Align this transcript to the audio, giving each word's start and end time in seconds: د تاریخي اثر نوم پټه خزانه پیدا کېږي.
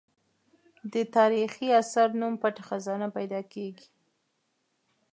د 0.93 0.95
تاریخي 1.15 1.67
اثر 1.81 2.07
نوم 2.21 2.33
پټه 2.41 2.63
خزانه 2.69 3.07
پیدا 3.17 3.41
کېږي. 3.53 3.87